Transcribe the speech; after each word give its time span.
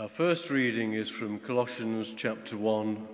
Our 0.00 0.08
first 0.16 0.48
reading 0.48 0.94
is 0.94 1.10
from 1.18 1.40
Colossians 1.40 2.06
chapter 2.16 2.56
1, 2.56 3.06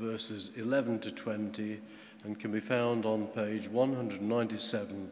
verses 0.00 0.50
11 0.54 1.00
to 1.00 1.10
20, 1.10 1.80
and 2.22 2.38
can 2.38 2.52
be 2.52 2.60
found 2.60 3.04
on 3.04 3.26
page 3.34 3.68
197 3.68 5.10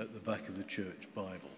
at 0.00 0.12
the 0.12 0.18
back 0.18 0.48
of 0.48 0.56
the 0.56 0.64
church 0.64 1.06
Bible. 1.14 1.50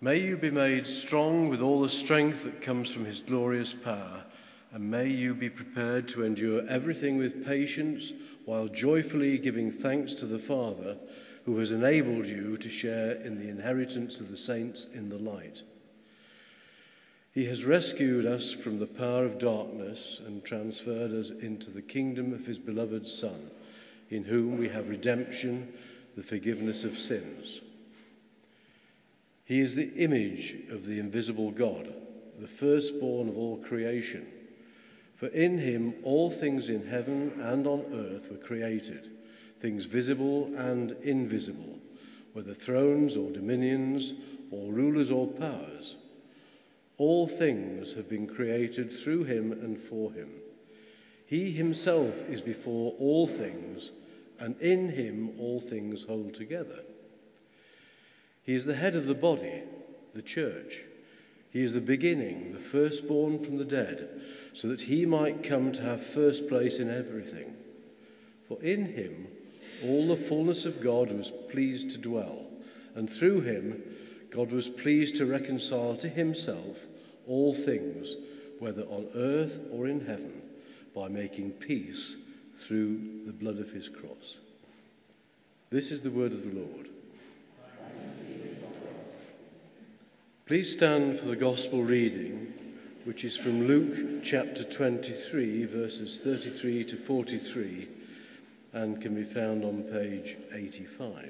May 0.00 0.18
you 0.18 0.36
be 0.36 0.50
made 0.50 0.84
strong 1.06 1.48
with 1.48 1.60
all 1.60 1.82
the 1.82 2.02
strength 2.04 2.42
that 2.42 2.60
comes 2.60 2.90
from 2.90 3.04
his 3.04 3.20
glorious 3.20 3.72
power, 3.84 4.24
and 4.72 4.90
may 4.90 5.06
you 5.06 5.34
be 5.34 5.50
prepared 5.50 6.08
to 6.08 6.24
endure 6.24 6.68
everything 6.68 7.16
with 7.16 7.46
patience 7.46 8.02
while 8.44 8.66
joyfully 8.66 9.38
giving 9.38 9.70
thanks 9.70 10.14
to 10.14 10.26
the 10.26 10.40
Father 10.48 10.96
who 11.44 11.58
has 11.58 11.70
enabled 11.70 12.26
you 12.26 12.56
to 12.56 12.70
share 12.70 13.12
in 13.12 13.38
the 13.38 13.48
inheritance 13.48 14.18
of 14.20 14.30
the 14.30 14.36
saints 14.36 14.86
in 14.94 15.08
the 15.08 15.18
light. 15.18 15.60
He 17.34 17.46
has 17.46 17.64
rescued 17.64 18.26
us 18.26 18.56
from 18.62 18.78
the 18.78 18.86
power 18.86 19.24
of 19.24 19.38
darkness 19.38 20.20
and 20.26 20.44
transferred 20.44 21.12
us 21.12 21.30
into 21.40 21.70
the 21.70 21.82
kingdom 21.82 22.32
of 22.32 22.44
his 22.44 22.58
beloved 22.58 23.06
Son, 23.20 23.50
in 24.10 24.24
whom 24.24 24.58
we 24.58 24.68
have 24.68 24.88
redemption, 24.88 25.68
the 26.16 26.22
forgiveness 26.22 26.84
of 26.84 26.96
sins. 26.96 27.60
He 29.46 29.60
is 29.60 29.74
the 29.74 29.92
image 29.94 30.54
of 30.70 30.84
the 30.84 31.00
invisible 31.00 31.50
God, 31.50 31.92
the 32.40 32.48
firstborn 32.60 33.28
of 33.30 33.36
all 33.36 33.64
creation. 33.66 34.26
For 35.18 35.28
in 35.28 35.58
him 35.58 35.94
all 36.04 36.30
things 36.38 36.68
in 36.68 36.86
heaven 36.86 37.32
and 37.40 37.66
on 37.66 37.84
earth 37.92 38.30
were 38.30 38.46
created 38.46 39.08
things 39.62 39.86
visible 39.86 40.52
and 40.58 40.92
invisible, 41.02 41.78
whether 42.32 42.54
thrones 42.54 43.16
or 43.16 43.30
dominions, 43.30 44.12
or 44.50 44.72
rulers 44.72 45.10
or 45.10 45.28
powers. 45.28 45.96
All 46.98 47.26
things 47.26 47.94
have 47.94 48.08
been 48.08 48.26
created 48.26 48.92
through 49.02 49.24
him 49.24 49.52
and 49.52 49.80
for 49.88 50.12
him. 50.12 50.28
He 51.26 51.52
himself 51.52 52.14
is 52.28 52.42
before 52.42 52.94
all 52.98 53.26
things, 53.26 53.90
and 54.38 54.60
in 54.60 54.90
him 54.90 55.30
all 55.38 55.62
things 55.70 56.04
hold 56.06 56.34
together. 56.34 56.80
He 58.44 58.54
is 58.54 58.64
the 58.64 58.74
head 58.74 58.96
of 58.96 59.06
the 59.06 59.14
body, 59.14 59.62
the 60.14 60.22
church. 60.22 60.74
He 61.50 61.62
is 61.62 61.72
the 61.72 61.80
beginning, 61.80 62.52
the 62.52 62.70
firstborn 62.70 63.44
from 63.44 63.56
the 63.56 63.64
dead, 63.64 64.20
so 64.54 64.68
that 64.68 64.80
he 64.80 65.06
might 65.06 65.48
come 65.48 65.72
to 65.72 65.80
have 65.80 66.00
first 66.14 66.48
place 66.48 66.76
in 66.78 66.90
everything. 66.90 67.54
For 68.48 68.62
in 68.62 68.84
him 68.86 69.28
all 69.84 70.08
the 70.08 70.28
fullness 70.28 70.64
of 70.64 70.82
God 70.82 71.10
was 71.10 71.30
pleased 71.50 71.90
to 71.90 71.98
dwell, 71.98 72.46
and 72.94 73.10
through 73.18 73.40
him 73.42 73.82
God 74.34 74.50
was 74.50 74.68
pleased 74.82 75.16
to 75.16 75.26
reconcile 75.26 75.96
to 75.98 76.08
himself 76.08 76.76
all 77.26 77.54
things, 77.64 78.14
whether 78.58 78.82
on 78.82 79.08
earth 79.14 79.52
or 79.72 79.86
in 79.86 80.00
heaven, 80.00 80.42
by 80.94 81.08
making 81.08 81.50
peace 81.52 82.16
through 82.66 83.24
the 83.26 83.32
blood 83.32 83.58
of 83.58 83.70
his 83.70 83.88
cross. 83.88 84.36
This 85.70 85.90
is 85.90 86.02
the 86.02 86.10
word 86.10 86.32
of 86.32 86.42
the 86.42 86.52
Lord. 86.52 86.88
Please 90.46 90.72
stand 90.72 91.20
for 91.20 91.26
the 91.26 91.36
gospel 91.36 91.82
reading, 91.82 92.52
which 93.04 93.24
is 93.24 93.36
from 93.38 93.66
Luke 93.66 94.22
chapter 94.24 94.64
23, 94.76 95.64
verses 95.66 96.20
33 96.22 96.84
to 96.84 97.06
43 97.06 97.88
and 98.72 99.00
can 99.00 99.14
be 99.14 99.32
found 99.32 99.64
on 99.64 99.82
page 99.82 100.36
85. 100.52 101.28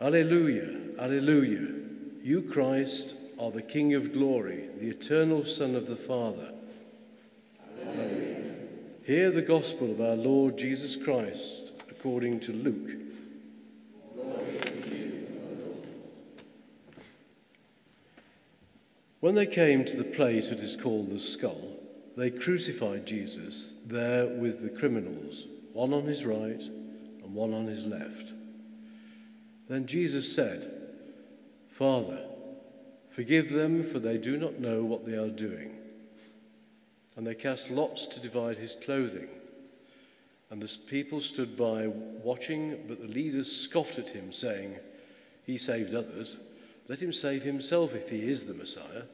Alleluia, 0.00 0.98
Alleluia. 0.98 1.74
You, 2.22 2.50
Christ, 2.52 3.14
are 3.38 3.50
the 3.50 3.62
King 3.62 3.94
of 3.94 4.12
glory, 4.12 4.68
the 4.80 4.88
eternal 4.88 5.44
Son 5.44 5.74
of 5.74 5.86
the 5.86 5.98
Father. 6.08 6.52
Alleluia. 7.86 8.54
Hear 9.04 9.30
the 9.30 9.42
gospel 9.42 9.90
of 9.90 10.00
our 10.00 10.16
Lord 10.16 10.56
Jesus 10.58 10.96
Christ 11.04 11.72
according 11.90 12.40
to 12.40 12.52
Luke. 12.52 12.90
When 19.20 19.34
they 19.34 19.46
came 19.46 19.84
to 19.84 19.96
the 19.96 20.04
place 20.16 20.48
that 20.48 20.60
is 20.60 20.76
called 20.82 21.10
the 21.10 21.20
skull, 21.20 21.79
they 22.16 22.30
crucified 22.30 23.06
Jesus 23.06 23.72
there 23.86 24.26
with 24.26 24.62
the 24.62 24.78
criminals, 24.78 25.44
one 25.72 25.92
on 25.92 26.06
his 26.06 26.24
right 26.24 26.60
and 26.60 27.34
one 27.34 27.54
on 27.54 27.66
his 27.66 27.84
left. 27.84 28.32
Then 29.68 29.86
Jesus 29.86 30.34
said, 30.34 30.70
Father, 31.78 32.26
forgive 33.14 33.50
them, 33.50 33.90
for 33.92 34.00
they 34.00 34.18
do 34.18 34.36
not 34.36 34.60
know 34.60 34.84
what 34.84 35.06
they 35.06 35.14
are 35.14 35.30
doing. 35.30 35.70
And 37.16 37.26
they 37.26 37.34
cast 37.34 37.70
lots 37.70 38.06
to 38.12 38.20
divide 38.20 38.56
his 38.56 38.76
clothing. 38.84 39.28
And 40.50 40.60
the 40.60 40.68
people 40.88 41.20
stood 41.20 41.56
by 41.56 41.86
watching, 41.86 42.80
but 42.88 43.00
the 43.00 43.06
leaders 43.06 43.68
scoffed 43.70 43.98
at 43.98 44.08
him, 44.08 44.32
saying, 44.32 44.76
He 45.44 45.56
saved 45.56 45.94
others. 45.94 46.36
Let 46.88 46.98
him 46.98 47.12
save 47.12 47.42
himself 47.42 47.92
if 47.92 48.08
he 48.08 48.18
is 48.18 48.42
the 48.42 48.54
Messiah 48.54 49.04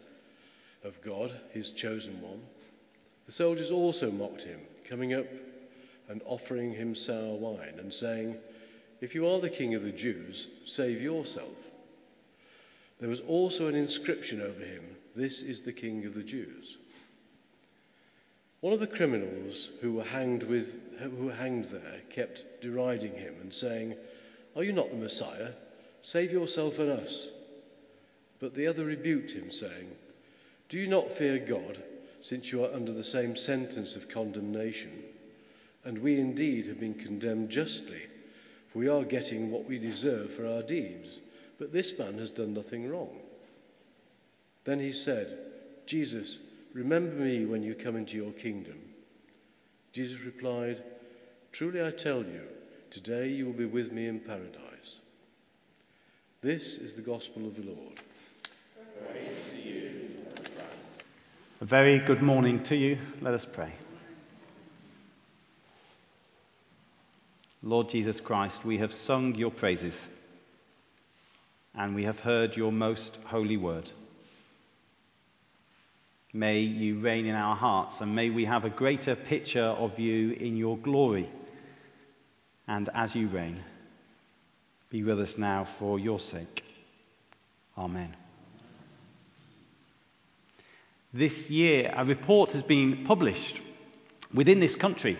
of 0.82 0.94
God, 1.04 1.38
his 1.52 1.70
chosen 1.72 2.22
one. 2.22 2.40
The 3.26 3.32
soldiers 3.32 3.70
also 3.70 4.10
mocked 4.10 4.42
him, 4.42 4.60
coming 4.88 5.14
up 5.14 5.26
and 6.08 6.22
offering 6.26 6.72
him 6.72 6.94
sour 6.94 7.36
wine, 7.36 7.74
and 7.78 7.92
saying, 7.92 8.36
If 9.00 9.14
you 9.14 9.26
are 9.26 9.40
the 9.40 9.50
king 9.50 9.74
of 9.74 9.82
the 9.82 9.92
Jews, 9.92 10.46
save 10.66 11.00
yourself. 11.00 11.56
There 13.00 13.08
was 13.08 13.20
also 13.26 13.66
an 13.66 13.74
inscription 13.74 14.40
over 14.40 14.60
him, 14.60 14.84
This 15.16 15.40
is 15.40 15.60
the 15.60 15.72
king 15.72 16.06
of 16.06 16.14
the 16.14 16.22
Jews. 16.22 16.76
One 18.60 18.72
of 18.72 18.80
the 18.80 18.86
criminals 18.86 19.70
who 19.80 19.94
were 19.94 20.04
hanged, 20.04 20.44
with, 20.44 20.66
who 21.00 21.26
were 21.26 21.34
hanged 21.34 21.68
there 21.70 22.00
kept 22.14 22.42
deriding 22.62 23.12
him 23.12 23.34
and 23.40 23.52
saying, 23.52 23.96
Are 24.54 24.62
you 24.62 24.72
not 24.72 24.90
the 24.90 24.96
Messiah? 24.96 25.50
Save 26.02 26.30
yourself 26.30 26.74
and 26.78 26.90
us. 26.90 27.28
But 28.40 28.54
the 28.54 28.66
other 28.66 28.84
rebuked 28.84 29.32
him, 29.32 29.50
saying, 29.50 29.88
Do 30.68 30.78
you 30.78 30.86
not 30.86 31.16
fear 31.18 31.38
God? 31.38 31.82
Since 32.28 32.50
you 32.50 32.64
are 32.64 32.72
under 32.72 32.92
the 32.92 33.04
same 33.04 33.36
sentence 33.36 33.94
of 33.94 34.08
condemnation. 34.08 34.92
And 35.84 35.98
we 35.98 36.18
indeed 36.18 36.66
have 36.66 36.80
been 36.80 36.94
condemned 36.94 37.50
justly, 37.50 38.02
for 38.72 38.80
we 38.80 38.88
are 38.88 39.04
getting 39.04 39.50
what 39.50 39.68
we 39.68 39.78
deserve 39.78 40.32
for 40.34 40.46
our 40.46 40.62
deeds. 40.62 41.08
But 41.58 41.72
this 41.72 41.92
man 41.98 42.18
has 42.18 42.30
done 42.30 42.54
nothing 42.54 42.88
wrong. 42.90 43.16
Then 44.64 44.80
he 44.80 44.92
said, 44.92 45.38
Jesus, 45.86 46.36
remember 46.74 47.14
me 47.16 47.46
when 47.46 47.62
you 47.62 47.74
come 47.74 47.96
into 47.96 48.14
your 48.14 48.32
kingdom. 48.32 48.78
Jesus 49.92 50.18
replied, 50.24 50.82
Truly 51.52 51.82
I 51.82 51.92
tell 51.92 52.18
you, 52.18 52.42
today 52.90 53.28
you 53.28 53.46
will 53.46 53.52
be 53.52 53.66
with 53.66 53.92
me 53.92 54.08
in 54.08 54.20
paradise. 54.20 54.60
This 56.42 56.62
is 56.62 56.92
the 56.94 57.02
gospel 57.02 57.46
of 57.46 57.54
the 57.54 57.62
Lord. 57.62 58.00
A 61.58 61.64
very 61.64 62.00
good 62.00 62.20
morning 62.20 62.64
to 62.64 62.76
you. 62.76 62.98
Let 63.22 63.32
us 63.32 63.46
pray. 63.54 63.72
Lord 67.62 67.88
Jesus 67.88 68.20
Christ, 68.22 68.58
we 68.62 68.76
have 68.76 68.92
sung 69.06 69.34
your 69.34 69.50
praises 69.50 69.94
and 71.74 71.94
we 71.94 72.04
have 72.04 72.18
heard 72.18 72.58
your 72.58 72.72
most 72.72 73.16
holy 73.24 73.56
word. 73.56 73.90
May 76.34 76.58
you 76.60 77.00
reign 77.00 77.24
in 77.24 77.34
our 77.34 77.56
hearts 77.56 77.94
and 78.00 78.14
may 78.14 78.28
we 78.28 78.44
have 78.44 78.64
a 78.64 78.70
greater 78.70 79.16
picture 79.16 79.64
of 79.64 79.98
you 79.98 80.32
in 80.32 80.58
your 80.58 80.76
glory. 80.76 81.30
And 82.68 82.90
as 82.94 83.14
you 83.14 83.30
reign, 83.30 83.64
be 84.90 85.02
with 85.02 85.20
us 85.20 85.32
now 85.38 85.66
for 85.78 85.98
your 85.98 86.20
sake. 86.20 86.62
Amen. 87.78 88.14
This 91.16 91.48
year, 91.48 91.94
a 91.96 92.04
report 92.04 92.50
has 92.52 92.62
been 92.64 93.06
published 93.06 93.58
within 94.34 94.60
this 94.60 94.76
country 94.76 95.18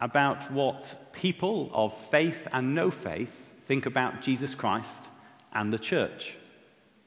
about 0.00 0.52
what 0.52 0.84
people 1.14 1.68
of 1.74 1.92
faith 2.12 2.36
and 2.52 2.76
no 2.76 2.92
faith 2.92 3.28
think 3.66 3.84
about 3.84 4.22
Jesus 4.22 4.54
Christ 4.54 5.10
and 5.52 5.72
the 5.72 5.80
church. 5.80 6.32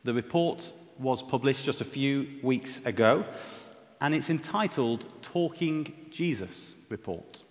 The 0.03 0.13
report 0.13 0.69
was 0.99 1.23
published 1.29 1.63
just 1.63 1.79
a 1.79 1.85
few 1.85 2.41
weeks 2.43 2.69
ago, 2.83 3.23
and 4.01 4.13
it's 4.13 4.27
entitled 4.27 5.05
Talking 5.31 5.93
Jesus 6.11 6.73
Report. 6.89 7.41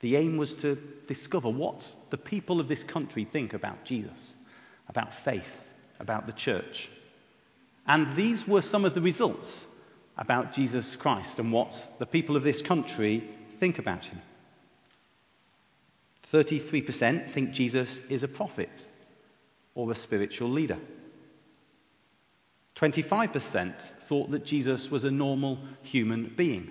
The 0.00 0.16
aim 0.16 0.36
was 0.36 0.52
to 0.60 0.76
discover 1.08 1.48
what 1.48 1.94
the 2.10 2.18
people 2.18 2.60
of 2.60 2.68
this 2.68 2.82
country 2.82 3.24
think 3.24 3.54
about 3.54 3.86
Jesus, 3.86 4.34
about 4.86 5.08
faith, 5.24 5.48
about 5.98 6.26
the 6.26 6.34
church. 6.34 6.90
And 7.90 8.16
these 8.16 8.46
were 8.46 8.62
some 8.62 8.84
of 8.84 8.94
the 8.94 9.00
results 9.00 9.64
about 10.16 10.54
Jesus 10.54 10.94
Christ 10.94 11.38
and 11.38 11.52
what 11.52 11.72
the 11.98 12.06
people 12.06 12.36
of 12.36 12.44
this 12.44 12.62
country 12.62 13.28
think 13.58 13.80
about 13.80 14.04
him. 14.04 14.20
33% 16.32 17.34
think 17.34 17.50
Jesus 17.50 17.88
is 18.08 18.22
a 18.22 18.28
prophet. 18.28 18.70
or 19.74 19.90
a 19.90 19.96
spiritual 19.96 20.50
leader. 20.50 20.78
25% 22.76 23.74
thought 24.08 24.30
that 24.30 24.44
Jesus 24.44 24.88
was 24.90 25.04
a 25.04 25.10
normal 25.10 25.58
human 25.82 26.32
being. 26.36 26.70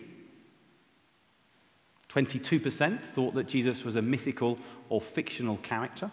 22% 2.14 3.14
thought 3.14 3.36
that 3.36 3.48
Jesus 3.48 3.84
was 3.84 3.96
a 3.96 4.02
mythical 4.02 4.58
or 4.90 5.02
fictional 5.16 5.58
character. 5.58 6.12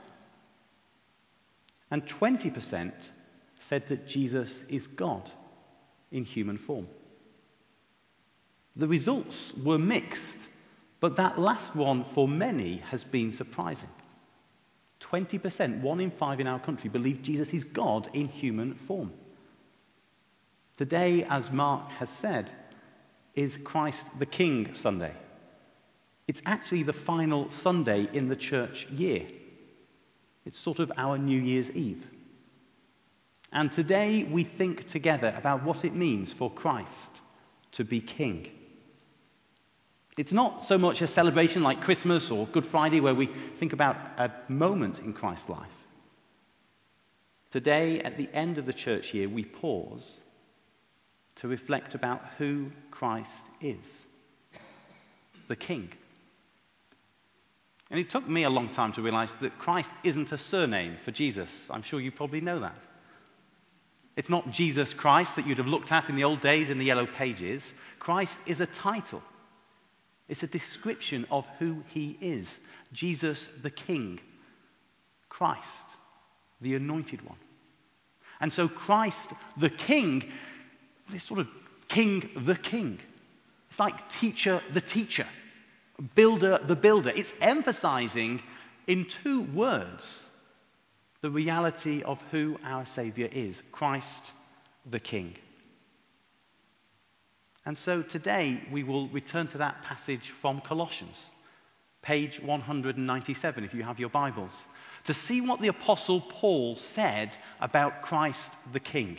And 1.90 2.06
20% 2.06 2.92
said 3.68 3.84
that 3.88 4.08
Jesus 4.08 4.50
is 4.68 4.86
God 4.88 5.30
in 6.10 6.24
human 6.24 6.58
form. 6.58 6.88
The 8.76 8.88
results 8.88 9.52
were 9.64 9.78
mixed, 9.78 10.36
but 11.00 11.16
that 11.16 11.38
last 11.38 11.74
one 11.74 12.04
for 12.14 12.28
many 12.28 12.78
has 12.90 13.02
been 13.04 13.32
surprising. 13.32 13.88
20%, 15.10 15.80
one 15.80 16.00
in 16.00 16.10
five 16.12 16.40
in 16.40 16.46
our 16.46 16.58
country, 16.58 16.90
believe 16.90 17.22
Jesus 17.22 17.48
is 17.48 17.64
God 17.64 18.10
in 18.12 18.28
human 18.28 18.78
form. 18.86 19.12
Today, 20.76 21.24
as 21.28 21.50
Mark 21.50 21.90
has 21.92 22.08
said, 22.20 22.50
is 23.34 23.52
Christ 23.64 24.02
the 24.18 24.26
King 24.26 24.74
Sunday. 24.74 25.12
It's 26.28 26.40
actually 26.44 26.82
the 26.82 26.92
final 26.92 27.50
Sunday 27.62 28.08
in 28.12 28.28
the 28.28 28.36
church 28.36 28.86
year. 28.90 29.26
It's 30.44 30.58
sort 30.60 30.80
of 30.80 30.92
our 30.96 31.18
New 31.18 31.40
Year's 31.40 31.70
Eve. 31.70 32.04
And 33.56 33.72
today 33.72 34.22
we 34.22 34.44
think 34.44 34.90
together 34.90 35.34
about 35.34 35.64
what 35.64 35.82
it 35.82 35.96
means 35.96 36.30
for 36.38 36.52
Christ 36.52 36.90
to 37.72 37.84
be 37.84 38.02
King. 38.02 38.48
It's 40.18 40.30
not 40.30 40.66
so 40.66 40.76
much 40.76 41.00
a 41.00 41.08
celebration 41.08 41.62
like 41.62 41.80
Christmas 41.80 42.30
or 42.30 42.46
Good 42.48 42.66
Friday 42.66 43.00
where 43.00 43.14
we 43.14 43.30
think 43.58 43.72
about 43.72 43.96
a 44.18 44.30
moment 44.52 44.98
in 44.98 45.14
Christ's 45.14 45.48
life. 45.48 45.70
Today, 47.50 48.02
at 48.02 48.18
the 48.18 48.28
end 48.34 48.58
of 48.58 48.66
the 48.66 48.74
church 48.74 49.14
year, 49.14 49.26
we 49.26 49.46
pause 49.46 50.18
to 51.36 51.48
reflect 51.48 51.94
about 51.94 52.20
who 52.36 52.70
Christ 52.90 53.30
is 53.62 53.80
the 55.48 55.56
King. 55.56 55.88
And 57.90 57.98
it 57.98 58.10
took 58.10 58.28
me 58.28 58.42
a 58.42 58.50
long 58.50 58.74
time 58.74 58.92
to 58.92 59.02
realize 59.02 59.30
that 59.40 59.58
Christ 59.58 59.88
isn't 60.04 60.30
a 60.30 60.36
surname 60.36 60.98
for 61.06 61.10
Jesus. 61.10 61.48
I'm 61.70 61.84
sure 61.84 62.02
you 62.02 62.12
probably 62.12 62.42
know 62.42 62.60
that. 62.60 62.76
It's 64.16 64.30
not 64.30 64.50
Jesus 64.50 64.94
Christ 64.94 65.30
that 65.36 65.46
you'd 65.46 65.58
have 65.58 65.66
looked 65.66 65.92
at 65.92 66.08
in 66.08 66.16
the 66.16 66.24
old 66.24 66.40
days 66.40 66.70
in 66.70 66.78
the 66.78 66.86
yellow 66.86 67.06
pages. 67.06 67.62
Christ 67.98 68.36
is 68.46 68.60
a 68.60 68.66
title, 68.66 69.22
it's 70.28 70.42
a 70.42 70.48
description 70.48 71.26
of 71.30 71.44
who 71.58 71.82
he 71.88 72.18
is 72.20 72.48
Jesus 72.92 73.38
the 73.62 73.70
King, 73.70 74.18
Christ, 75.28 75.62
the 76.60 76.74
Anointed 76.74 77.24
One. 77.24 77.38
And 78.40 78.52
so, 78.52 78.68
Christ 78.68 79.28
the 79.58 79.70
King, 79.70 80.24
this 81.12 81.22
sort 81.24 81.40
of 81.40 81.48
King 81.88 82.28
the 82.46 82.56
King. 82.56 82.98
It's 83.70 83.78
like 83.78 83.94
teacher 84.20 84.62
the 84.72 84.80
teacher, 84.80 85.26
builder 86.14 86.58
the 86.66 86.76
builder. 86.76 87.10
It's 87.10 87.32
emphasizing 87.40 88.42
in 88.86 89.06
two 89.22 89.42
words 89.52 90.22
the 91.26 91.30
reality 91.32 92.04
of 92.04 92.20
who 92.30 92.56
our 92.62 92.86
Saviour 92.94 93.28
is 93.32 93.60
Christ 93.72 94.06
the 94.88 95.00
King. 95.00 95.34
And 97.64 97.76
so 97.78 98.02
today 98.02 98.62
we 98.70 98.84
will 98.84 99.08
return 99.08 99.48
to 99.48 99.58
that 99.58 99.82
passage 99.82 100.32
from 100.40 100.60
Colossians, 100.60 101.16
page 102.00 102.38
197, 102.40 103.64
if 103.64 103.74
you 103.74 103.82
have 103.82 103.98
your 103.98 104.08
Bibles, 104.08 104.52
to 105.06 105.14
see 105.14 105.40
what 105.40 105.60
the 105.60 105.66
Apostle 105.66 106.20
Paul 106.20 106.78
said 106.94 107.36
about 107.58 108.02
Christ 108.02 108.48
the 108.72 108.78
King. 108.78 109.18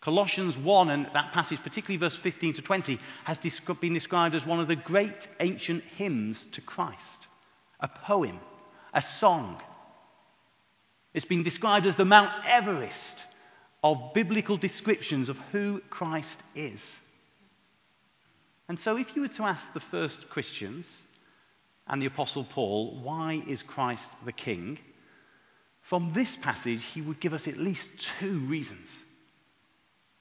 Colossians 0.00 0.56
1 0.56 0.88
and 0.88 1.08
that 1.12 1.34
passage, 1.34 1.58
particularly 1.62 1.98
verse 1.98 2.18
15 2.22 2.54
to 2.54 2.62
20, 2.62 2.98
has 3.24 3.36
been 3.82 3.92
described 3.92 4.34
as 4.34 4.46
one 4.46 4.60
of 4.60 4.68
the 4.68 4.76
great 4.76 5.28
ancient 5.40 5.84
hymns 5.96 6.42
to 6.52 6.62
Christ, 6.62 7.28
a 7.80 7.88
poem, 7.88 8.40
a 8.94 9.04
song 9.20 9.60
it's 11.14 11.24
been 11.24 11.42
described 11.42 11.86
as 11.86 11.96
the 11.96 12.04
Mount 12.04 12.30
Everest 12.46 13.14
of 13.82 14.12
biblical 14.14 14.56
descriptions 14.56 15.28
of 15.28 15.38
who 15.52 15.80
Christ 15.90 16.36
is. 16.54 16.80
And 18.68 18.78
so, 18.80 18.96
if 18.96 19.06
you 19.14 19.22
were 19.22 19.28
to 19.28 19.44
ask 19.44 19.62
the 19.72 19.80
first 19.90 20.28
Christians 20.28 20.86
and 21.86 22.02
the 22.02 22.06
Apostle 22.06 22.44
Paul, 22.44 23.00
why 23.02 23.42
is 23.48 23.62
Christ 23.62 24.08
the 24.26 24.32
King? 24.32 24.78
From 25.88 26.12
this 26.12 26.36
passage, 26.42 26.84
he 26.92 27.00
would 27.00 27.20
give 27.20 27.32
us 27.32 27.46
at 27.46 27.56
least 27.56 27.88
two 28.20 28.40
reasons. 28.40 28.88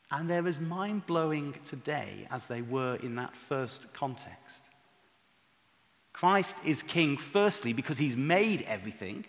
And 0.10 0.30
they're 0.30 0.48
as 0.48 0.60
mind 0.60 1.06
blowing 1.06 1.56
today 1.70 2.26
as 2.32 2.42
they 2.48 2.62
were 2.62 2.96
in 2.96 3.16
that 3.16 3.34
first 3.50 3.82
context. 3.94 4.62
Christ 6.14 6.54
is 6.66 6.82
King, 6.84 7.18
firstly, 7.34 7.74
because 7.74 7.98
he's 7.98 8.16
made 8.16 8.62
everything. 8.62 9.26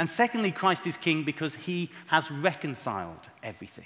And 0.00 0.08
secondly, 0.16 0.50
Christ 0.50 0.86
is 0.86 0.96
king 0.96 1.24
because 1.24 1.54
he 1.54 1.90
has 2.06 2.24
reconciled 2.30 3.20
everything. 3.42 3.84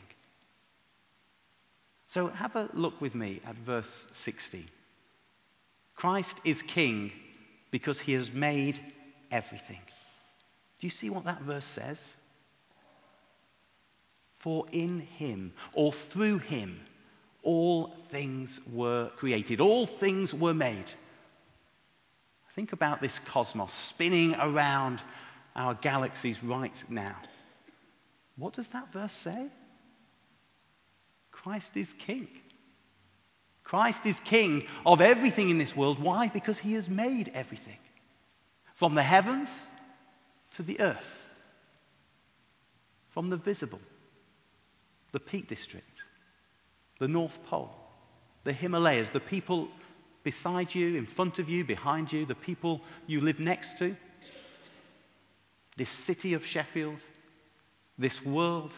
So 2.12 2.28
have 2.28 2.54
a 2.54 2.70
look 2.72 3.00
with 3.00 3.16
me 3.16 3.40
at 3.44 3.56
verse 3.66 3.90
16. 4.24 4.68
Christ 5.96 6.36
is 6.44 6.62
king 6.68 7.10
because 7.72 7.98
he 7.98 8.12
has 8.12 8.30
made 8.32 8.78
everything. 9.32 9.80
Do 10.78 10.86
you 10.86 10.92
see 10.92 11.10
what 11.10 11.24
that 11.24 11.42
verse 11.42 11.66
says? 11.74 11.98
For 14.38 14.66
in 14.70 15.00
him, 15.00 15.52
or 15.72 15.92
through 16.12 16.38
him, 16.38 16.78
all 17.42 17.92
things 18.12 18.60
were 18.72 19.10
created, 19.16 19.60
all 19.60 19.88
things 19.98 20.32
were 20.32 20.54
made. 20.54 20.94
Think 22.54 22.72
about 22.72 23.00
this 23.00 23.18
cosmos 23.26 23.72
spinning 23.88 24.36
around 24.36 25.00
our 25.54 25.74
galaxies 25.74 26.36
right 26.42 26.72
now. 26.88 27.16
What 28.36 28.54
does 28.54 28.66
that 28.72 28.92
verse 28.92 29.12
say? 29.22 29.48
Christ 31.30 31.70
is 31.74 31.88
king. 32.06 32.28
Christ 33.62 34.00
is 34.04 34.16
king 34.24 34.64
of 34.84 35.00
everything 35.00 35.50
in 35.50 35.58
this 35.58 35.74
world. 35.74 36.02
Why? 36.02 36.28
Because 36.28 36.58
he 36.58 36.74
has 36.74 36.88
made 36.88 37.30
everything. 37.34 37.78
From 38.78 38.94
the 38.94 39.02
heavens 39.02 39.48
to 40.56 40.62
the 40.62 40.80
earth. 40.80 40.98
From 43.12 43.30
the 43.30 43.36
visible, 43.36 43.80
the 45.12 45.20
Peak 45.20 45.48
District, 45.48 45.86
the 46.98 47.06
North 47.06 47.38
Pole, 47.48 47.70
the 48.42 48.52
Himalayas, 48.52 49.06
the 49.12 49.20
people 49.20 49.68
beside 50.24 50.74
you, 50.74 50.96
in 50.96 51.06
front 51.06 51.38
of 51.38 51.48
you, 51.48 51.64
behind 51.64 52.12
you, 52.12 52.26
the 52.26 52.34
people 52.34 52.80
you 53.06 53.20
live 53.20 53.38
next 53.38 53.78
to, 53.78 53.96
this 55.76 55.90
city 56.06 56.34
of 56.34 56.44
Sheffield, 56.44 56.98
this 57.98 58.20
world, 58.24 58.72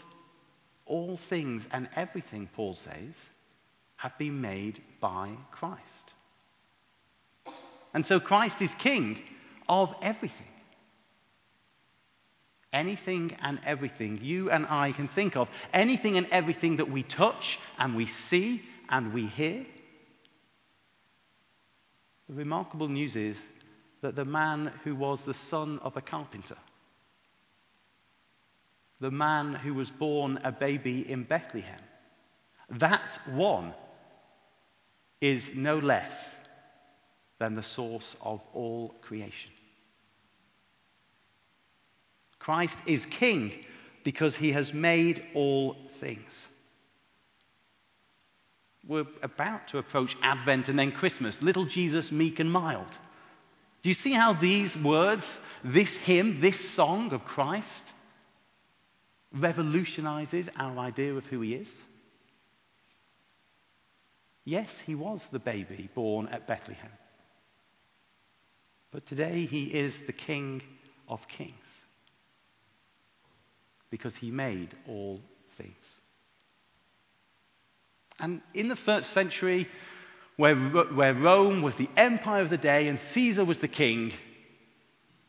all 0.87 1.19
things 1.29 1.63
and 1.73 1.89
everything, 1.95 2.49
Paul 2.55 2.75
says, 2.75 3.15
have 3.97 4.17
been 4.19 4.41
made 4.41 4.81
by 5.01 5.35
Christ. 5.51 5.83
And 7.95 8.05
so 8.07 8.21
Christ 8.21 8.57
is 8.61 8.71
king 8.79 9.19
of 9.69 9.93
everything. 10.03 10.47
Anything 12.73 13.35
and 13.41 13.59
everything 13.65 14.19
you 14.23 14.51
and 14.51 14.67
I 14.67 14.93
can 14.93 15.09
think 15.09 15.35
of, 15.35 15.49
anything 15.73 16.19
and 16.19 16.27
everything 16.31 16.77
that 16.77 16.91
we 16.91 17.03
touch 17.03 17.59
and 17.79 17.97
we 17.97 18.07
see 18.29 18.61
and 18.91 19.15
we 19.15 19.27
hear. 19.27 19.65
The 22.29 22.35
remarkable 22.35 22.89
news 22.89 23.17
is 23.17 23.37
that 24.03 24.15
the 24.15 24.25
man 24.25 24.73
who 24.85 24.95
was 24.95 25.21
the 25.25 25.35
son 25.51 25.79
of 25.83 25.97
a 25.97 26.03
carpenter, 26.03 26.59
the 29.01 29.11
man 29.11 29.55
who 29.55 29.75
was 29.75 29.91
born 29.91 30.41
a 30.45 30.53
baby 30.53 31.09
in 31.09 31.25
Bethlehem. 31.25 31.81
That 32.71 33.21
one 33.31 33.75
is 35.21 35.43
no 35.55 35.79
less 35.79 36.13
than 37.39 37.55
the 37.55 37.63
source 37.63 38.17
of 38.21 38.41
all 38.53 38.95
creation. 39.03 39.51
Christ 42.39 42.77
is 42.87 43.05
king 43.07 43.53
because 44.05 44.37
he 44.37 44.53
has 44.53 44.73
made 44.73 45.23
all 45.35 45.77
things. 46.01 46.31
We're 48.87 49.07
about 49.23 49.69
to 49.69 49.79
approach 49.79 50.17
Advent 50.23 50.69
and 50.69 50.79
then 50.79 50.93
Christmas. 50.93 51.43
Little 51.43 51.67
Jesus, 51.67 52.13
meek 52.13 52.39
and 52.39 52.51
mild. 52.51 52.87
Do 53.83 53.89
you 53.89 53.95
see 53.95 54.13
how 54.13 54.33
these 54.33 54.75
words, 54.77 55.25
this 55.65 55.91
hymn, 55.91 56.41
this 56.41 56.71
song 56.71 57.13
of 57.13 57.25
Christ, 57.25 57.83
revolutionizes 59.41 60.49
our 60.57 60.79
idea 60.79 61.15
of 61.15 61.25
who 61.25 61.41
he 61.41 61.55
is? 61.55 61.69
Yes, 64.45 64.69
he 64.87 64.95
was 64.95 65.21
the 65.33 65.39
baby 65.39 65.91
born 65.95 66.29
at 66.29 66.47
Bethlehem. 66.47 66.91
But 68.93 69.07
today 69.07 69.47
he 69.47 69.65
is 69.65 69.95
the 70.07 70.13
King 70.13 70.63
of 71.09 71.21
Kings. 71.29 71.55
because 73.91 74.15
he 74.17 74.31
made 74.31 74.75
all 74.89 75.21
things. 75.57 75.75
And 78.19 78.41
in 78.55 78.69
the 78.69 78.77
first 78.77 79.13
century, 79.13 79.69
where, 80.37 80.57
where 80.57 81.15
Rome 81.15 81.63
was 81.63 81.75
the 81.77 81.89
empire 81.97 82.43
of 82.43 82.51
the 82.51 82.57
day 82.57 82.89
and 82.89 82.99
Caesar 83.13 83.45
was 83.45 83.59
the 83.59 83.69
king, 83.69 84.13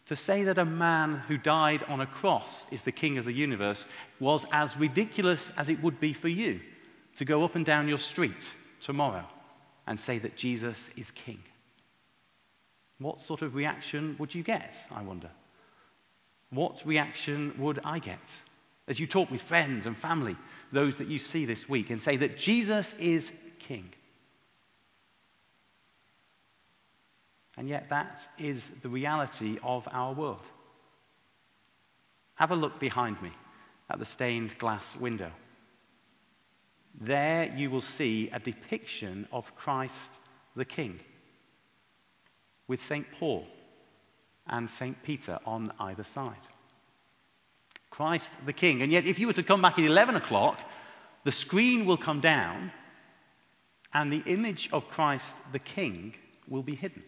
to 0.08 0.16
say 0.16 0.44
that 0.46 0.58
a 0.58 0.66
man 0.66 1.24
who 1.28 1.38
died 1.38 1.84
on 1.84 2.00
a 2.00 2.08
cross 2.08 2.66
is 2.72 2.82
the 2.84 2.92
king 2.92 3.18
of 3.18 3.26
the 3.26 3.34
universe 3.34 3.84
was 4.20 4.46
as 4.52 4.76
ridiculous 4.78 5.42
as 5.58 5.70
it 5.70 5.82
would 5.84 6.00
be 6.00 6.14
for 6.14 6.30
you 6.30 6.60
to 7.18 7.26
go 7.26 7.44
up 7.44 7.56
and 7.56 7.66
down 7.66 7.88
your 7.88 8.00
street 8.00 8.32
tomorrow 8.82 9.26
and 9.86 10.00
say 10.00 10.20
that 10.20 10.38
Jesus 10.38 10.78
is 10.96 11.08
king. 11.26 11.40
What 13.00 13.22
sort 13.22 13.42
of 13.42 13.56
reaction 13.56 14.16
would 14.20 14.34
you 14.34 14.44
get, 14.44 14.72
I 14.92 15.02
wonder? 15.02 15.30
What 16.50 16.76
reaction 16.86 17.56
would 17.60 17.80
I 17.84 18.00
get 18.00 18.20
as 18.88 19.00
you 19.00 19.08
talk 19.08 19.30
with 19.30 19.42
friends 19.44 19.86
and 19.86 19.98
family, 19.98 20.38
those 20.72 20.98
that 20.98 21.08
you 21.08 21.20
see 21.20 21.46
this 21.46 21.68
week, 21.68 21.90
and 21.90 22.02
say 22.02 22.18
that 22.18 22.38
Jesus 22.38 22.88
is 22.98 23.30
king? 23.60 23.92
And 27.58 27.68
yet, 27.68 27.88
that 27.90 28.20
is 28.38 28.64
the 28.84 28.90
reality 28.90 29.58
of 29.64 29.88
our 29.92 30.14
world. 30.14 30.44
Have 32.36 32.52
a 32.52 32.56
look 32.56 32.80
behind 32.80 33.22
me 33.22 33.32
at 33.90 33.98
the 33.98 34.06
stained 34.06 34.56
glass 34.60 34.84
window. 35.00 35.32
There 37.02 37.46
you 37.56 37.72
will 37.72 37.82
see 37.82 38.30
a 38.32 38.40
depiction 38.40 39.28
of 39.32 39.44
Christ 39.56 39.94
the 40.56 40.66
King 40.66 41.00
with 42.68 42.80
St. 42.88 43.06
Paul 43.20 43.46
and 44.46 44.70
St. 44.78 45.02
Peter 45.04 45.40
on 45.46 45.72
either 45.80 46.06
side. 46.14 46.36
Christ 47.90 48.30
the 48.46 48.54
King. 48.54 48.82
And 48.82 48.92
yet, 48.92 49.06
if 49.06 49.18
you 49.18 49.28
were 49.28 49.34
to 49.34 49.44
come 49.44 49.62
back 49.62 49.80
at 49.80 49.86
11 49.86 50.16
o'clock, 50.16 50.60
the 51.24 51.32
screen 51.32 51.86
will 51.86 51.98
come 51.98 52.22
down 52.22 52.72
and 53.94 54.12
the 54.12 54.24
image 54.32 54.70
of 54.72 54.88
Christ 54.90 55.26
the 55.52 55.60
King 55.60 56.14
will 56.48 56.64
be 56.64 56.76
hidden. 56.76 57.04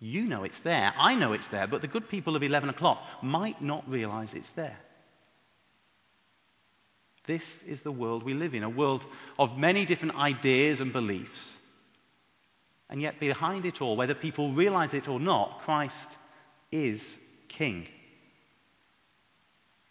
You 0.00 0.26
know 0.26 0.44
it's 0.44 0.58
there. 0.62 0.92
I 0.96 1.14
know 1.14 1.32
it's 1.32 1.46
there. 1.50 1.66
But 1.66 1.80
the 1.80 1.88
good 1.88 2.08
people 2.08 2.36
of 2.36 2.42
11 2.42 2.68
o'clock 2.68 3.02
might 3.22 3.60
not 3.60 3.88
realize 3.88 4.28
it's 4.32 4.50
there. 4.54 4.78
This 7.26 7.42
is 7.66 7.80
the 7.80 7.92
world 7.92 8.22
we 8.22 8.32
live 8.32 8.54
in 8.54 8.62
a 8.62 8.70
world 8.70 9.04
of 9.38 9.58
many 9.58 9.84
different 9.84 10.14
ideas 10.14 10.80
and 10.80 10.92
beliefs. 10.92 11.56
And 12.88 13.02
yet, 13.02 13.20
behind 13.20 13.66
it 13.66 13.82
all, 13.82 13.96
whether 13.96 14.14
people 14.14 14.54
realize 14.54 14.94
it 14.94 15.08
or 15.08 15.20
not, 15.20 15.60
Christ 15.64 15.94
is 16.72 17.02
King. 17.48 17.86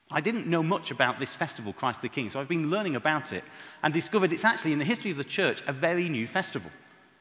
I 0.09 0.21
didn't 0.21 0.47
know 0.47 0.63
much 0.63 0.89
about 0.89 1.19
this 1.19 1.35
festival, 1.35 1.73
Christ 1.73 2.01
the 2.01 2.09
King, 2.09 2.31
so 2.31 2.39
I've 2.39 2.47
been 2.47 2.71
learning 2.71 2.95
about 2.95 3.33
it 3.33 3.43
and 3.83 3.93
discovered 3.93 4.31
it's 4.31 4.43
actually, 4.43 4.73
in 4.73 4.79
the 4.79 4.85
history 4.85 5.11
of 5.11 5.17
the 5.17 5.23
church, 5.23 5.61
a 5.67 5.73
very 5.73 6.09
new 6.09 6.27
festival. 6.27 6.71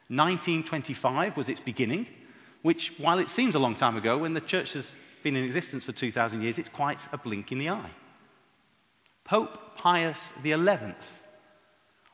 1925 0.09 1.37
was 1.37 1.49
its 1.49 1.61
beginning 1.61 2.07
which, 2.67 2.93
while 2.99 3.21
it 3.21 3.31
seems 3.31 3.55
a 3.55 3.61
long 3.61 3.77
time 3.77 3.97
ago, 3.97 4.19
when 4.19 4.35
the 4.35 4.41
church 4.41 4.73
has 4.73 4.85
been 5.23 5.37
in 5.37 5.45
existence 5.45 5.85
for 5.85 5.93
2,000 5.93 6.43
years, 6.43 6.59
it's 6.59 6.69
quite 6.69 6.99
a 7.13 7.17
blink 7.17 7.53
in 7.53 7.61
the 7.61 7.69
eye. 7.69 7.93
Pope 9.25 9.77
Pius 9.77 10.19
XI 10.43 10.57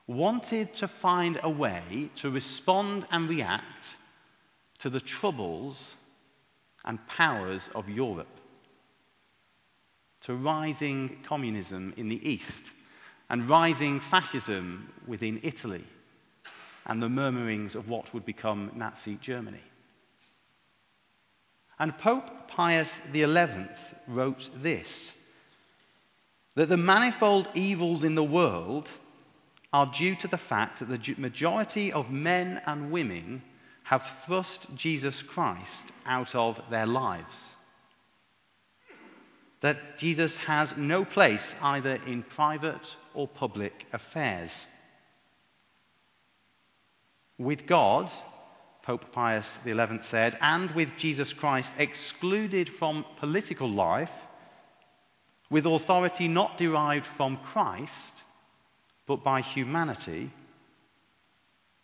wanted 0.06 0.74
to 0.76 0.88
find 1.00 1.40
a 1.42 1.48
way 1.48 2.10
to 2.16 2.28
respond 2.30 3.06
and 3.10 3.30
react 3.30 3.96
to 4.80 4.90
the 4.90 5.00
troubles 5.00 5.94
and 6.84 6.98
powers 7.08 7.66
of 7.74 7.88
Europe, 7.88 8.36
to 10.24 10.34
rising 10.34 11.16
communism 11.26 11.94
in 11.96 12.10
the 12.10 12.28
East 12.28 12.62
and 13.30 13.48
rising 13.48 14.02
fascism 14.10 14.92
within 15.06 15.40
Italy 15.42 15.86
and 16.84 17.02
the 17.02 17.08
murmurings 17.08 17.74
of 17.74 17.88
what 17.88 18.12
would 18.12 18.26
become 18.26 18.70
Nazi 18.74 19.16
Germany. 19.22 19.62
And 21.78 21.96
Pope 21.98 22.48
Pius 22.48 22.88
XI 23.12 23.26
wrote 24.08 24.50
this 24.62 24.86
that 26.54 26.68
the 26.68 26.76
manifold 26.76 27.48
evils 27.54 28.04
in 28.04 28.14
the 28.14 28.22
world 28.22 28.86
are 29.72 29.90
due 29.96 30.14
to 30.16 30.28
the 30.28 30.38
fact 30.38 30.80
that 30.80 30.88
the 30.88 31.14
majority 31.16 31.90
of 31.90 32.10
men 32.10 32.60
and 32.66 32.92
women 32.92 33.42
have 33.84 34.02
thrust 34.26 34.66
Jesus 34.76 35.22
Christ 35.22 35.84
out 36.04 36.34
of 36.34 36.60
their 36.70 36.86
lives. 36.86 37.34
That 39.62 39.98
Jesus 39.98 40.36
has 40.36 40.72
no 40.76 41.04
place 41.04 41.42
either 41.62 41.94
in 42.06 42.22
private 42.22 42.96
or 43.14 43.28
public 43.28 43.86
affairs. 43.92 44.50
With 47.38 47.66
God, 47.66 48.10
Pope 48.82 49.12
Pius 49.12 49.46
XI 49.64 50.00
said, 50.10 50.36
and 50.40 50.70
with 50.72 50.88
Jesus 50.98 51.32
Christ 51.32 51.70
excluded 51.78 52.68
from 52.78 53.04
political 53.20 53.70
life, 53.70 54.10
with 55.50 55.66
authority 55.66 56.28
not 56.28 56.58
derived 56.58 57.06
from 57.16 57.36
Christ, 57.36 57.92
but 59.06 59.22
by 59.22 59.40
humanity, 59.42 60.32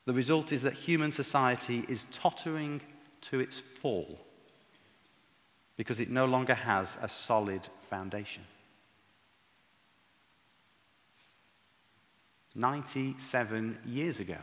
the 0.06 0.14
result 0.14 0.52
is 0.52 0.62
that 0.62 0.72
human 0.72 1.12
society 1.12 1.84
is 1.88 2.02
tottering 2.22 2.80
to 3.30 3.40
its 3.40 3.60
fall 3.82 4.18
because 5.76 6.00
it 6.00 6.10
no 6.10 6.24
longer 6.24 6.54
has 6.54 6.88
a 7.00 7.08
solid 7.26 7.60
foundation. 7.88 8.42
97 12.54 13.78
years 13.86 14.18
ago. 14.18 14.38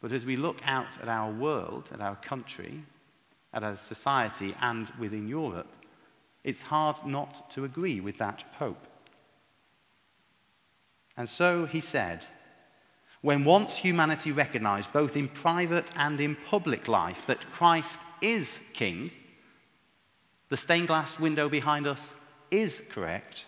But 0.00 0.12
as 0.12 0.24
we 0.24 0.36
look 0.36 0.60
out 0.64 0.98
at 1.00 1.08
our 1.08 1.32
world, 1.32 1.88
at 1.92 2.00
our 2.00 2.16
country, 2.16 2.84
at 3.52 3.64
our 3.64 3.78
society, 3.88 4.54
and 4.60 4.90
within 5.00 5.26
Europe, 5.26 5.72
it's 6.44 6.60
hard 6.60 6.96
not 7.06 7.50
to 7.52 7.64
agree 7.64 8.00
with 8.00 8.18
that 8.18 8.44
Pope. 8.58 8.86
And 11.16 11.28
so 11.30 11.64
he 11.64 11.80
said, 11.80 12.20
when 13.22 13.44
once 13.44 13.74
humanity 13.74 14.32
recognized, 14.32 14.92
both 14.92 15.16
in 15.16 15.28
private 15.28 15.86
and 15.96 16.20
in 16.20 16.36
public 16.48 16.86
life, 16.86 17.18
that 17.26 17.50
Christ 17.52 17.98
is 18.20 18.46
King, 18.74 19.10
the 20.50 20.56
stained 20.56 20.86
glass 20.86 21.18
window 21.18 21.48
behind 21.48 21.86
us 21.86 22.00
is 22.50 22.72
correct, 22.90 23.44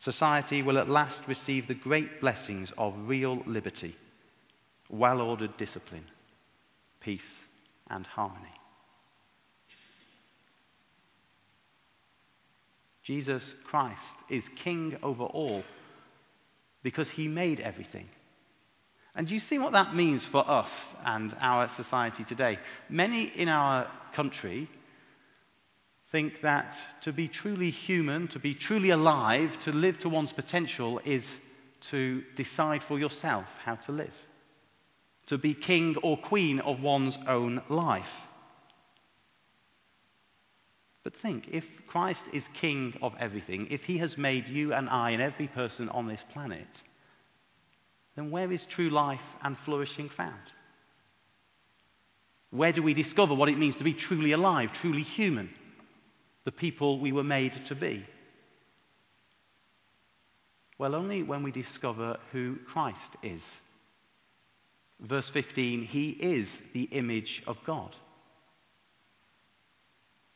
society 0.00 0.62
will 0.62 0.78
at 0.78 0.88
last 0.88 1.22
receive 1.26 1.66
the 1.66 1.74
great 1.74 2.20
blessings 2.20 2.72
of 2.76 2.94
real 3.08 3.42
liberty 3.46 3.96
well 4.92 5.22
ordered 5.22 5.56
discipline, 5.56 6.04
peace, 7.00 7.20
and 7.88 8.06
harmony. 8.06 8.52
Jesus 13.02 13.54
Christ 13.64 13.98
is 14.30 14.44
king 14.62 14.96
over 15.02 15.24
all 15.24 15.64
because 16.84 17.10
he 17.10 17.26
made 17.26 17.58
everything. 17.58 18.06
And 19.14 19.28
you 19.28 19.40
see 19.40 19.58
what 19.58 19.72
that 19.72 19.94
means 19.94 20.24
for 20.26 20.48
us 20.48 20.70
and 21.04 21.34
our 21.40 21.68
society 21.70 22.24
today? 22.24 22.58
Many 22.88 23.24
in 23.24 23.48
our 23.48 23.90
country 24.14 24.70
think 26.12 26.42
that 26.42 26.74
to 27.02 27.12
be 27.12 27.28
truly 27.28 27.70
human, 27.70 28.28
to 28.28 28.38
be 28.38 28.54
truly 28.54 28.90
alive, 28.90 29.50
to 29.64 29.72
live 29.72 29.98
to 30.00 30.08
one's 30.08 30.32
potential 30.32 31.00
is 31.04 31.24
to 31.90 32.22
decide 32.36 32.82
for 32.86 32.98
yourself 32.98 33.46
how 33.64 33.74
to 33.74 33.92
live 33.92 34.12
to 35.26 35.38
be 35.38 35.54
king 35.54 35.96
or 36.02 36.16
queen 36.16 36.60
of 36.60 36.80
one's 36.80 37.16
own 37.26 37.62
life. 37.68 38.04
But 41.04 41.14
think 41.20 41.48
if 41.50 41.64
Christ 41.86 42.22
is 42.32 42.44
king 42.60 42.94
of 43.02 43.12
everything, 43.18 43.68
if 43.70 43.82
he 43.82 43.98
has 43.98 44.16
made 44.16 44.48
you 44.48 44.72
and 44.72 44.88
I 44.88 45.10
and 45.10 45.22
every 45.22 45.48
person 45.48 45.88
on 45.88 46.06
this 46.06 46.20
planet, 46.32 46.68
then 48.16 48.30
where 48.30 48.50
is 48.52 48.64
true 48.70 48.90
life 48.90 49.20
and 49.42 49.56
flourishing 49.64 50.10
found? 50.16 50.40
Where 52.50 52.72
do 52.72 52.82
we 52.82 52.94
discover 52.94 53.34
what 53.34 53.48
it 53.48 53.58
means 53.58 53.76
to 53.76 53.84
be 53.84 53.94
truly 53.94 54.32
alive, 54.32 54.70
truly 54.80 55.02
human, 55.02 55.50
the 56.44 56.52
people 56.52 57.00
we 57.00 57.12
were 57.12 57.24
made 57.24 57.52
to 57.68 57.74
be? 57.74 58.04
Well, 60.78 60.94
only 60.94 61.22
when 61.22 61.42
we 61.42 61.52
discover 61.52 62.18
who 62.32 62.56
Christ 62.70 62.98
is 63.22 63.40
Verse 65.02 65.28
15, 65.30 65.84
He 65.84 66.10
is 66.10 66.48
the 66.72 66.84
image 66.84 67.42
of 67.46 67.58
God. 67.66 67.94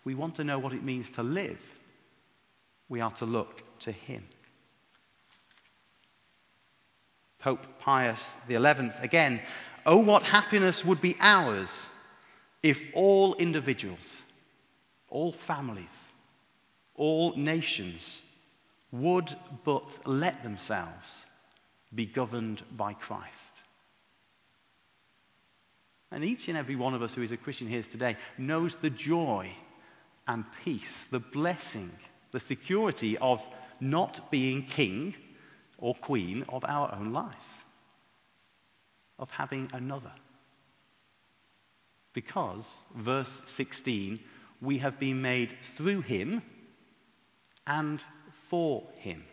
we 0.04 0.14
want 0.14 0.36
to 0.36 0.44
know 0.44 0.58
what 0.58 0.72
it 0.72 0.84
means 0.84 1.06
to 1.16 1.22
live, 1.22 1.58
we 2.88 3.00
are 3.00 3.10
to 3.12 3.24
look 3.24 3.62
to 3.80 3.92
Him. 3.92 4.24
Pope 7.40 7.66
Pius 7.80 8.20
XI 8.48 8.56
again, 9.00 9.40
oh, 9.84 9.98
what 9.98 10.24
happiness 10.24 10.84
would 10.84 11.00
be 11.00 11.16
ours 11.20 11.68
if 12.62 12.76
all 12.94 13.34
individuals, 13.34 14.22
all 15.08 15.34
families, 15.46 15.86
all 16.96 17.36
nations 17.36 18.00
would 18.90 19.36
but 19.64 19.84
let 20.04 20.42
themselves 20.42 21.06
be 21.94 22.06
governed 22.06 22.62
by 22.76 22.92
Christ. 22.94 23.55
And 26.12 26.24
each 26.24 26.48
and 26.48 26.56
every 26.56 26.76
one 26.76 26.94
of 26.94 27.02
us 27.02 27.12
who 27.14 27.22
is 27.22 27.32
a 27.32 27.36
Christian 27.36 27.68
here 27.68 27.82
today 27.82 28.16
knows 28.38 28.74
the 28.80 28.90
joy 28.90 29.50
and 30.28 30.44
peace, 30.64 30.82
the 31.10 31.20
blessing, 31.20 31.90
the 32.32 32.40
security 32.40 33.18
of 33.18 33.40
not 33.80 34.30
being 34.30 34.66
king 34.66 35.14
or 35.78 35.94
queen 35.94 36.44
of 36.48 36.64
our 36.64 36.94
own 36.94 37.12
lives, 37.12 37.34
of 39.18 39.30
having 39.30 39.68
another. 39.72 40.12
Because, 42.12 42.64
verse 42.96 43.30
16, 43.56 44.20
we 44.62 44.78
have 44.78 44.98
been 44.98 45.20
made 45.20 45.54
through 45.76 46.00
him 46.00 46.42
and 47.66 48.00
for 48.48 48.84
him. 48.96 49.24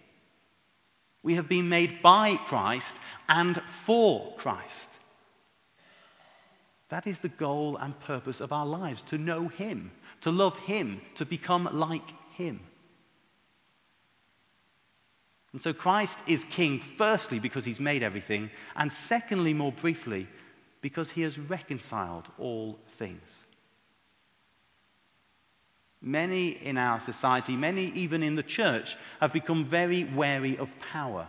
We 1.22 1.36
have 1.36 1.48
been 1.48 1.70
made 1.70 2.02
by 2.02 2.36
Christ 2.36 2.92
and 3.30 3.62
for 3.86 4.36
Christ. 4.38 5.00
That 6.94 7.08
is 7.08 7.18
the 7.24 7.30
goal 7.30 7.78
and 7.78 8.00
purpose 8.02 8.40
of 8.40 8.52
our 8.52 8.68
lives 8.68 9.02
to 9.10 9.18
know 9.18 9.48
Him, 9.48 9.90
to 10.22 10.30
love 10.30 10.56
Him, 10.58 11.02
to 11.16 11.26
become 11.26 11.68
like 11.74 12.08
Him. 12.36 12.60
And 15.54 15.62
so 15.64 15.74
Christ 15.74 16.14
is 16.28 16.40
King, 16.52 16.84
firstly, 17.00 17.40
because 17.40 17.66
He's 17.66 17.80
made 17.80 18.04
everything, 18.04 18.52
and 18.76 18.92
secondly, 19.10 19.56
more 19.56 19.72
briefly, 19.72 20.28
because 20.84 21.10
He 21.10 21.24
has 21.24 21.36
reconciled 21.36 22.26
all 22.38 22.78
things. 23.00 23.44
Many 26.00 26.50
in 26.50 26.78
our 26.78 27.00
society, 27.00 27.56
many 27.56 27.88
even 27.96 28.22
in 28.22 28.36
the 28.36 28.44
church, 28.44 28.96
have 29.20 29.34
become 29.34 29.68
very 29.68 30.04
wary 30.04 30.60
of 30.60 30.70
power, 30.92 31.28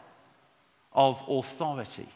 of 0.93 1.17
authority. 1.27 2.11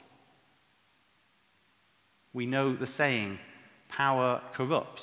We 2.38 2.46
know 2.46 2.76
the 2.76 2.86
saying, 2.86 3.40
power 3.88 4.40
corrupts, 4.54 5.02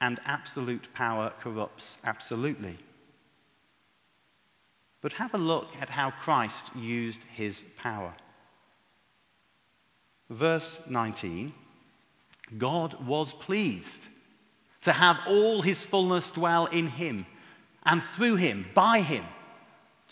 and 0.00 0.18
absolute 0.24 0.88
power 0.94 1.32
corrupts 1.40 1.84
absolutely. 2.02 2.76
But 5.00 5.12
have 5.12 5.32
a 5.32 5.38
look 5.38 5.68
at 5.80 5.90
how 5.90 6.10
Christ 6.10 6.74
used 6.74 7.20
his 7.36 7.56
power. 7.76 8.12
Verse 10.28 10.80
19 10.88 11.54
God 12.58 13.06
was 13.06 13.32
pleased 13.42 14.08
to 14.86 14.92
have 14.92 15.18
all 15.28 15.62
his 15.62 15.80
fullness 15.84 16.28
dwell 16.30 16.66
in 16.66 16.88
him, 16.88 17.26
and 17.84 18.02
through 18.16 18.36
him, 18.36 18.66
by 18.74 19.02
him, 19.02 19.24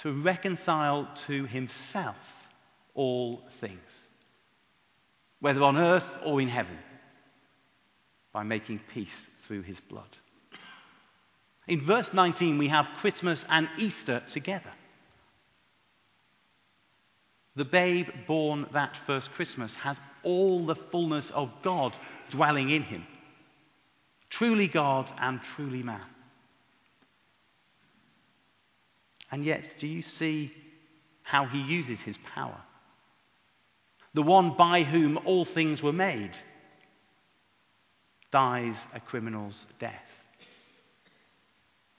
to 0.02 0.22
reconcile 0.22 1.08
to 1.26 1.46
himself 1.46 2.14
all 2.94 3.42
things, 3.60 4.08
whether 5.44 5.62
on 5.62 5.76
earth 5.76 6.06
or 6.24 6.40
in 6.40 6.48
heaven, 6.48 6.78
by 8.32 8.42
making 8.42 8.80
peace 8.94 9.28
through 9.46 9.60
his 9.60 9.78
blood. 9.90 10.16
In 11.68 11.84
verse 11.84 12.08
19, 12.14 12.56
we 12.56 12.68
have 12.68 12.86
Christmas 13.02 13.44
and 13.50 13.68
Easter 13.76 14.22
together. 14.30 14.72
The 17.56 17.66
babe 17.66 18.06
born 18.26 18.68
that 18.72 18.94
first 19.06 19.32
Christmas 19.32 19.74
has 19.74 19.98
all 20.22 20.64
the 20.64 20.76
fullness 20.90 21.30
of 21.34 21.50
God 21.62 21.94
dwelling 22.30 22.70
in 22.70 22.82
him 22.82 23.06
truly 24.30 24.66
God 24.66 25.12
and 25.18 25.40
truly 25.54 25.82
man. 25.82 26.06
And 29.30 29.44
yet, 29.44 29.60
do 29.78 29.86
you 29.86 30.00
see 30.00 30.52
how 31.22 31.44
he 31.44 31.58
uses 31.60 32.00
his 32.00 32.16
power? 32.34 32.62
The 34.14 34.22
one 34.22 34.56
by 34.56 34.84
whom 34.84 35.18
all 35.24 35.44
things 35.44 35.82
were 35.82 35.92
made 35.92 36.30
dies 38.30 38.76
a 38.92 39.00
criminal's 39.00 39.66
death. 39.78 39.92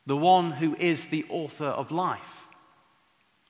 The 0.06 0.18
one 0.18 0.52
who 0.52 0.76
is 0.76 1.00
the 1.12 1.26
author 1.30 1.66
of 1.66 1.92
life 1.92 2.20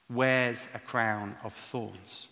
wears 0.09 0.57
a 0.73 0.79
crown 0.79 1.35
of 1.43 1.53
thorns. 1.71 2.27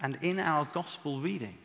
And 0.00 0.18
in 0.22 0.38
our 0.40 0.68
gospel 0.72 1.20
reading, 1.20 1.58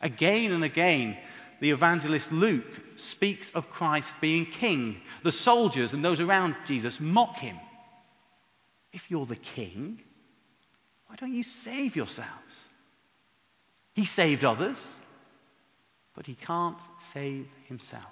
again 0.00 0.52
and 0.52 0.64
again, 0.64 1.16
the 1.60 1.70
evangelist 1.70 2.32
Luke 2.32 2.64
speaks 2.96 3.46
of 3.54 3.70
Christ 3.70 4.12
being 4.20 4.46
king. 4.46 5.00
The 5.22 5.32
soldiers 5.32 5.92
and 5.92 6.04
those 6.04 6.20
around 6.20 6.56
Jesus 6.66 6.96
mock 7.00 7.36
him. 7.36 7.58
If 8.92 9.02
you're 9.10 9.26
the 9.26 9.36
king, 9.36 10.00
why 11.06 11.16
don't 11.16 11.34
you 11.34 11.44
save 11.64 11.96
yourselves? 11.96 12.30
He 13.94 14.06
saved 14.06 14.44
others, 14.44 14.76
but 16.14 16.26
he 16.26 16.34
can't 16.34 16.78
save 17.12 17.46
himself. 17.66 18.02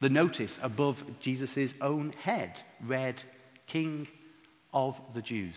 The 0.00 0.08
notice 0.08 0.58
above 0.62 0.96
Jesus' 1.20 1.72
own 1.80 2.12
head 2.12 2.62
read, 2.82 3.22
King 3.66 4.08
of 4.72 4.96
the 5.14 5.20
Jews. 5.20 5.56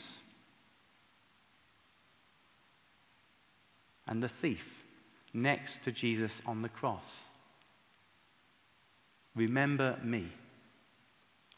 and 4.08 4.22
the 4.22 4.32
thief 4.42 4.64
next 5.34 5.84
to 5.84 5.92
Jesus 5.92 6.32
on 6.46 6.62
the 6.62 6.70
cross. 6.70 7.22
Remember 9.36 9.98
me 10.04 10.32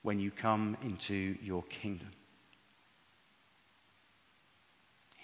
when 0.03 0.19
you 0.19 0.31
come 0.31 0.77
into 0.81 1.35
your 1.41 1.63
kingdom. 1.63 2.09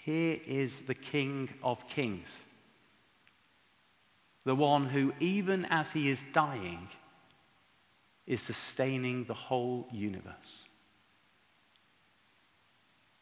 Here 0.02 0.36
is 0.44 0.74
the 0.88 0.94
King 0.94 1.48
of 1.62 1.78
Kings, 1.94 2.26
the 4.44 4.54
one 4.54 4.88
who, 4.88 5.12
even 5.20 5.64
as 5.66 5.86
he 5.92 6.10
is 6.10 6.18
dying, 6.34 6.88
is 8.26 8.40
sustaining 8.42 9.26
the 9.26 9.34
whole 9.34 9.86
universe. 9.92 10.64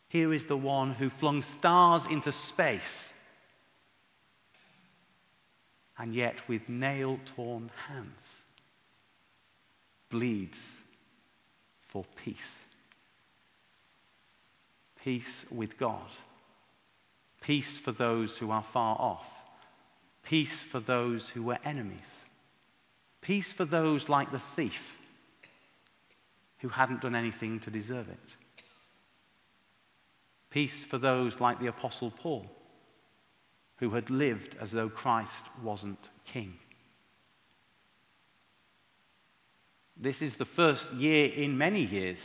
Here 0.09 0.33
is 0.33 0.43
the 0.49 0.57
one 0.57 0.95
who 0.95 1.11
flung 1.11 1.45
stars 1.59 2.03
into 2.11 2.33
space 2.33 2.81
and 5.99 6.15
yet 6.15 6.37
with 6.49 6.67
nail 6.67 7.21
torn 7.37 7.71
hands 7.89 8.23
bleeds 10.11 10.57
for 11.93 12.07
peace. 12.25 12.37
Peace 15.05 15.45
with 15.51 15.77
God. 15.77 16.09
Peace 17.41 17.79
for 17.85 17.93
those 17.93 18.37
who 18.39 18.51
are 18.51 18.65
far 18.73 18.97
off. 18.97 19.25
Peace 20.23 20.65
for 20.71 20.81
those 20.81 21.29
who 21.35 21.43
were 21.43 21.59
enemies. 21.65 21.99
Peace 23.23 23.53
for 23.53 23.65
those 23.65 24.09
like 24.09 24.31
the 24.31 24.43
thief 24.57 24.73
who 26.59 26.69
hadn't 26.69 27.01
done 27.01 27.15
anything 27.15 27.61
to 27.61 27.71
deserve 27.71 28.09
it. 28.09 28.37
Peace 30.51 30.85
for 30.91 30.99
those 30.99 31.39
like 31.41 31.61
the 31.61 31.69
Apostle 31.69 32.11
Paul 32.11 32.47
who 33.79 33.91
had 33.91 34.11
lived 34.11 34.57
as 34.61 34.71
though 34.71 34.91
Christ 34.91 35.43
wasn't 35.63 35.99
king. 36.33 36.55
This 39.97 40.21
is 40.21 40.35
the 40.37 40.45
first 40.45 40.91
year 40.93 41.27
in 41.27 41.57
many 41.57 41.85
years 41.85 42.19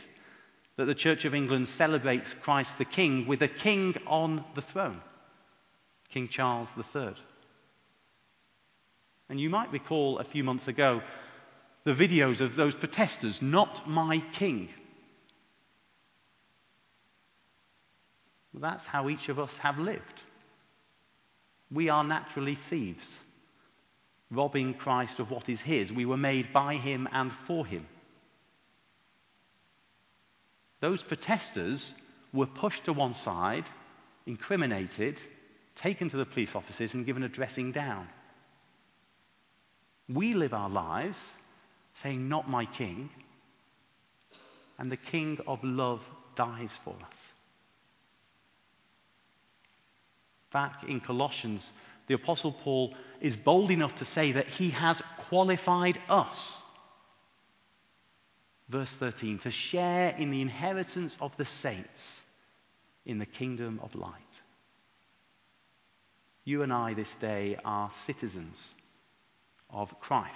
that 0.77 0.85
the 0.85 0.95
Church 0.95 1.25
of 1.25 1.33
England 1.33 1.69
celebrates 1.77 2.33
Christ 2.41 2.71
the 2.77 2.85
King 2.85 3.27
with 3.27 3.41
a 3.41 3.47
king 3.47 3.95
on 4.07 4.43
the 4.55 4.61
throne, 4.61 5.01
King 6.09 6.27
Charles 6.27 6.67
III. 6.77 7.15
And 9.29 9.39
you 9.39 9.49
might 9.49 9.71
recall 9.71 10.19
a 10.19 10.23
few 10.23 10.43
months 10.43 10.67
ago 10.67 11.01
the 11.85 11.93
videos 11.93 12.41
of 12.41 12.55
those 12.55 12.75
protesters, 12.75 13.37
not 13.41 13.87
my 13.87 14.21
king. 14.37 14.69
Well, 18.53 18.61
that's 18.61 18.85
how 18.85 19.09
each 19.09 19.29
of 19.29 19.39
us 19.39 19.51
have 19.61 19.77
lived. 19.77 20.01
We 21.71 21.89
are 21.89 22.03
naturally 22.03 22.57
thieves, 22.69 23.05
robbing 24.31 24.75
Christ 24.75 25.19
of 25.19 25.31
what 25.31 25.49
is 25.49 25.59
his. 25.59 25.91
We 25.91 26.05
were 26.05 26.17
made 26.17 26.53
by 26.53 26.75
him 26.75 27.07
and 27.11 27.31
for 27.47 27.65
him. 27.65 27.87
Those 30.85 31.01
protesters 31.01 31.95
were 32.31 32.45
pushed 32.45 32.85
to 32.85 32.93
one 32.93 33.15
side, 33.15 33.65
incriminated, 34.27 35.19
taken 35.75 36.11
to 36.11 36.17
the 36.17 36.27
police 36.27 36.53
offices, 36.53 36.93
and 36.93 37.07
given 37.07 37.23
a 37.23 37.27
dressing 37.27 37.71
down. 37.71 38.07
We 40.07 40.35
live 40.35 40.53
our 40.53 40.69
lives 40.69 41.17
saying, 42.03 42.29
Not 42.29 42.47
my 42.47 42.65
king, 42.65 43.09
and 44.77 44.91
the 44.91 44.97
king 44.97 45.39
of 45.47 45.63
love 45.63 46.01
dies 46.35 46.69
for 46.83 46.93
us. 46.93 47.17
back 50.53 50.83
in 50.87 50.99
Colossians 50.99 51.63
the 52.07 52.13
Apostle 52.13 52.53
Paul 52.63 52.93
is 53.21 53.35
bold 53.35 53.71
enough 53.71 53.95
to 53.95 54.05
say 54.05 54.33
that 54.33 54.47
he 54.47 54.69
has 54.69 55.01
qualified 55.29 55.97
us. 56.07 56.61
Verse 58.69 58.91
13 58.99 59.39
to 59.39 59.51
share 59.51 60.09
in 60.09 60.31
the 60.31 60.41
inheritance 60.41 61.15
of 61.21 61.31
the 61.37 61.45
saints 61.61 61.89
in 63.05 63.19
the 63.19 63.25
kingdom 63.25 63.79
of 63.83 63.93
light. 63.93 64.13
You 66.43 66.61
and 66.63 66.73
I 66.73 66.93
this 66.93 67.13
day 67.19 67.57
are 67.63 67.91
citizens 68.05 68.57
of 69.69 69.89
Christ, 69.99 70.33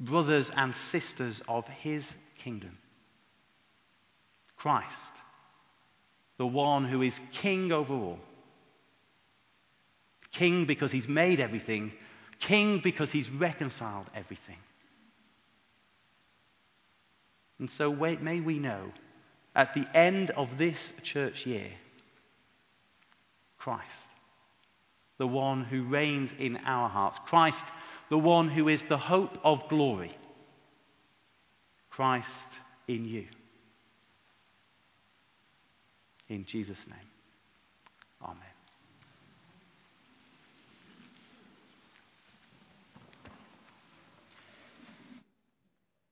brothers 0.00 0.50
and 0.54 0.74
sisters 0.92 1.40
of 1.48 1.66
his 1.66 2.04
kingdom. 2.42 2.78
Christ, 4.56 5.12
the 6.38 6.46
one 6.46 6.84
who 6.84 7.02
is 7.02 7.14
king 7.40 7.72
over 7.72 7.94
all. 7.94 8.18
King 10.32 10.66
because 10.66 10.92
he's 10.92 11.08
made 11.08 11.40
everything, 11.40 11.92
king 12.40 12.80
because 12.82 13.10
he's 13.10 13.28
reconciled 13.30 14.06
everything. 14.14 14.58
And 17.58 17.70
so 17.70 17.90
may 18.20 18.40
we 18.40 18.58
know 18.58 18.92
at 19.54 19.72
the 19.74 19.86
end 19.96 20.30
of 20.30 20.58
this 20.58 20.76
church 21.02 21.46
year, 21.46 21.70
Christ, 23.58 23.82
the 25.18 25.26
one 25.26 25.64
who 25.64 25.84
reigns 25.84 26.30
in 26.38 26.58
our 26.58 26.88
hearts, 26.88 27.18
Christ, 27.26 27.62
the 28.10 28.18
one 28.18 28.48
who 28.48 28.68
is 28.68 28.80
the 28.88 28.98
hope 28.98 29.38
of 29.42 29.68
glory, 29.68 30.16
Christ 31.90 32.28
in 32.86 33.06
you. 33.06 33.26
In 36.28 36.44
Jesus' 36.44 36.78
name, 36.86 36.98
Amen. 38.22 38.55